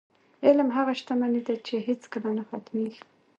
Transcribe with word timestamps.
علم 0.45 0.67
هغه 0.77 0.93
شتمني 0.99 1.41
ده، 1.47 1.55
چې 1.65 1.73
هېڅکله 1.87 2.29
نه 2.37 2.43
ختمېږي. 2.49 3.01